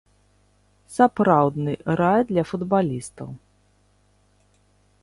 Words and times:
Сапраўдны 0.97 1.71
рай 2.01 2.21
для 2.31 2.43
футбалістаў. 2.53 3.29